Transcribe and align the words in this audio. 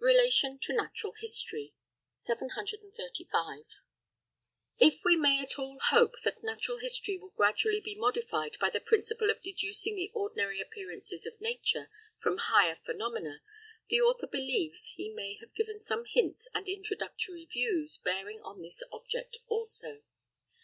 RELATION 0.00 0.58
TO 0.58 0.72
NATURAL 0.72 1.12
HISTORY. 1.20 1.72
735. 2.12 3.62
If 4.80 5.04
we 5.04 5.14
may 5.14 5.40
at 5.40 5.56
all 5.56 5.78
hope 5.78 6.20
that 6.24 6.42
natural 6.42 6.78
history 6.78 7.16
will 7.16 7.30
gradually 7.30 7.78
be 7.78 7.94
modified 7.94 8.56
by 8.60 8.70
the 8.70 8.80
principle 8.80 9.30
of 9.30 9.40
deducing 9.40 9.94
the 9.94 10.10
ordinary 10.16 10.60
appearances 10.60 11.26
of 11.26 11.40
nature 11.40 11.90
from 12.16 12.38
higher 12.38 12.74
phenomena, 12.84 13.40
the 13.86 14.00
author 14.00 14.26
believes 14.26 14.94
he 14.96 15.10
may 15.14 15.34
have 15.36 15.54
given 15.54 15.78
some 15.78 16.04
hints 16.06 16.48
and 16.52 16.68
introductory 16.68 17.44
views 17.46 17.98
bearing 17.98 18.40
on 18.42 18.60
this 18.60 18.82
object 18.90 19.36
also. 19.46 20.02